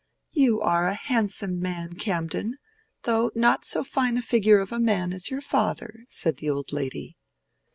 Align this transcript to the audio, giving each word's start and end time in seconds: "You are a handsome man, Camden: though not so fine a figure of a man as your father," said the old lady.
"You 0.31 0.59
are 0.61 0.87
a 0.87 0.95
handsome 0.95 1.59
man, 1.59 1.93
Camden: 1.93 2.57
though 3.03 3.29
not 3.35 3.65
so 3.65 3.83
fine 3.83 4.17
a 4.17 4.23
figure 4.23 4.57
of 4.57 4.71
a 4.71 4.79
man 4.79 5.13
as 5.13 5.29
your 5.29 5.41
father," 5.41 6.05
said 6.07 6.37
the 6.37 6.49
old 6.49 6.73
lady. 6.73 7.17